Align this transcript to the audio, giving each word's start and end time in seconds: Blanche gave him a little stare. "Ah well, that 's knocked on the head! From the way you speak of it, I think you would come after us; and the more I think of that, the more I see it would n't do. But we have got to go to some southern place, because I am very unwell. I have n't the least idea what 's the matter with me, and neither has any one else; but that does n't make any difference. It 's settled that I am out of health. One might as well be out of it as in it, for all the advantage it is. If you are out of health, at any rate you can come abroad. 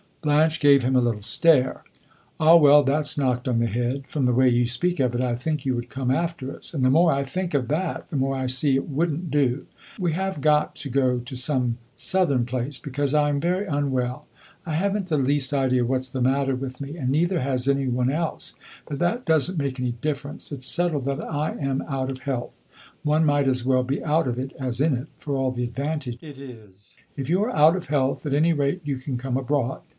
Blanche 0.23 0.59
gave 0.59 0.83
him 0.83 0.95
a 0.95 1.01
little 1.01 1.21
stare. 1.21 1.83
"Ah 2.39 2.55
well, 2.55 2.83
that 2.83 3.05
's 3.05 3.17
knocked 3.17 3.47
on 3.47 3.57
the 3.57 3.65
head! 3.65 4.05
From 4.07 4.27
the 4.27 4.33
way 4.33 4.49
you 4.49 4.67
speak 4.67 4.99
of 4.99 5.15
it, 5.15 5.21
I 5.21 5.35
think 5.35 5.65
you 5.65 5.73
would 5.73 5.89
come 5.89 6.11
after 6.11 6.55
us; 6.55 6.75
and 6.75 6.85
the 6.85 6.91
more 6.91 7.11
I 7.11 7.23
think 7.23 7.55
of 7.55 7.67
that, 7.69 8.09
the 8.09 8.15
more 8.15 8.35
I 8.35 8.45
see 8.45 8.75
it 8.75 8.87
would 8.87 9.11
n't 9.11 9.31
do. 9.31 9.65
But 9.95 10.01
we 10.01 10.11
have 10.13 10.39
got 10.41 10.75
to 10.77 10.89
go 10.89 11.17
to 11.19 11.35
some 11.35 11.77
southern 11.95 12.45
place, 12.45 12.77
because 12.77 13.15
I 13.15 13.29
am 13.29 13.39
very 13.39 13.65
unwell. 13.65 14.27
I 14.63 14.73
have 14.73 14.95
n't 14.95 15.07
the 15.07 15.17
least 15.17 15.53
idea 15.53 15.85
what 15.85 16.03
's 16.03 16.09
the 16.09 16.21
matter 16.21 16.55
with 16.55 16.79
me, 16.81 16.97
and 16.97 17.09
neither 17.09 17.39
has 17.39 17.67
any 17.67 17.87
one 17.87 18.11
else; 18.11 18.53
but 18.87 18.99
that 18.99 19.25
does 19.25 19.49
n't 19.51 19.57
make 19.59 19.79
any 19.79 19.93
difference. 20.01 20.51
It 20.51 20.61
's 20.61 20.67
settled 20.67 21.05
that 21.05 21.21
I 21.23 21.53
am 21.59 21.81
out 21.87 22.11
of 22.11 22.21
health. 22.21 22.59
One 23.01 23.25
might 23.25 23.47
as 23.47 23.65
well 23.65 23.83
be 23.83 24.03
out 24.03 24.27
of 24.27 24.37
it 24.37 24.53
as 24.59 24.81
in 24.81 24.95
it, 24.95 25.07
for 25.17 25.35
all 25.35 25.51
the 25.51 25.63
advantage 25.63 26.19
it 26.21 26.37
is. 26.37 26.95
If 27.17 27.27
you 27.27 27.41
are 27.43 27.55
out 27.55 27.75
of 27.75 27.87
health, 27.87 28.23
at 28.27 28.35
any 28.35 28.53
rate 28.53 28.81
you 28.83 28.97
can 28.97 29.17
come 29.17 29.35
abroad. 29.37 29.81